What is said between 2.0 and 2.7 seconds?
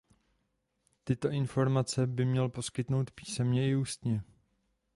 by měl